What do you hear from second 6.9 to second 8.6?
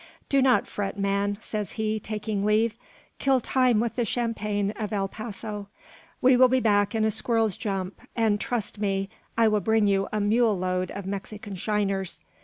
in a squirrel's jump; and,